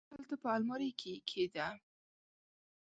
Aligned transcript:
هلته 0.15 0.35
په 0.41 0.47
المارۍ 0.55 0.89
کي 0.99 1.07
یې 1.15 1.19
کښېږده! 1.27 1.67